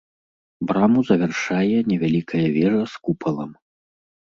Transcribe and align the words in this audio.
Браму 0.71 0.99
завяршае 1.11 1.77
невялікая 1.93 2.45
вежа 2.59 2.83
з 2.97 3.07
купалам. 3.07 3.51